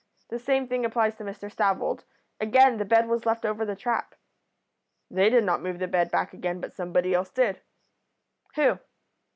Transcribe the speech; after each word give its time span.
The 0.29 0.39
same 0.39 0.67
thing 0.67 0.83
applies 0.83 1.13
to 1.17 1.23
Mr 1.23 1.47
Stavold; 1.53 2.05
again 2.39 2.77
the 2.77 2.85
bed 2.85 3.07
was 3.07 3.27
left 3.27 3.45
over 3.45 3.63
the 3.63 3.75
trap.' 3.75 4.15
"'They 5.11 5.29
did 5.29 5.43
not 5.43 5.61
move 5.61 5.77
the 5.77 5.87
bed 5.87 6.09
back 6.09 6.33
again, 6.33 6.59
but 6.59 6.73
somebody 6.73 7.13
else 7.13 7.29
did.' 7.29 7.61
"'Who?' 8.55 8.79